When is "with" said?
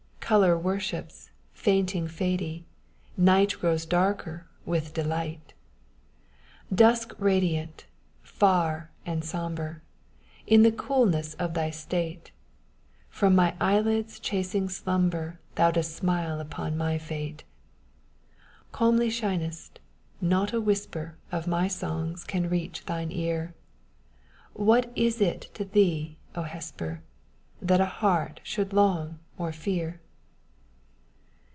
4.65-4.93